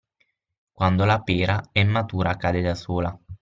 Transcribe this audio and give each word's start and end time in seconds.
Quando 0.71 1.05
la 1.05 1.21
pera 1.23 1.69
è 1.71 1.83
matura, 1.83 2.35
cade 2.35 2.63
da 2.63 2.73
sola. 2.73 3.15